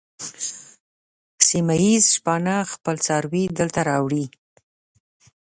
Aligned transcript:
سیمه 1.47 1.75
ییز 1.83 2.03
شپانه 2.15 2.55
خپل 2.73 2.95
څاروي 3.05 3.43
دلته 3.59 3.79
راوړي. 3.89 4.25